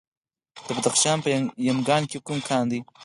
د 0.67 0.67
بدخشان 0.75 1.17
په 1.23 1.29
یمګان 1.69 2.03
کې 2.09 2.17
کوم 2.25 2.39
کان 2.49 2.65
دی؟ 2.71 2.79